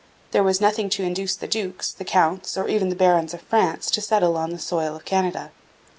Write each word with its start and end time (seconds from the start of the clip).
There 0.31 0.41
was 0.41 0.59
nothing 0.59 0.89
to 0.89 1.03
induce 1.03 1.35
the 1.35 1.47
dukes, 1.47 1.91
the 1.91 2.03
counts, 2.03 2.57
or 2.57 2.67
even 2.67 2.89
the 2.89 2.95
barons 2.95 3.35
of 3.35 3.41
France 3.43 3.91
to 3.91 4.01
settle 4.01 4.35
on 4.35 4.49
the 4.49 4.57
soil 4.57 4.95
of 4.95 5.05
Canada. 5.05 5.51